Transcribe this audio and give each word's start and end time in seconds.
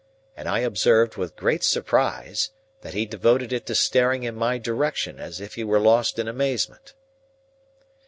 And 0.35 0.49
I 0.49 0.61
observed, 0.61 1.15
with 1.17 1.35
great 1.35 1.61
surprise, 1.63 2.49
that 2.81 2.95
he 2.95 3.05
devoted 3.05 3.53
it 3.53 3.67
to 3.67 3.75
staring 3.75 4.23
in 4.23 4.33
my 4.33 4.57
direction 4.57 5.19
as 5.19 5.39
if 5.39 5.53
he 5.53 5.63
were 5.63 5.79
lost 5.79 6.17
in 6.17 6.27
amazement. 6.27 6.95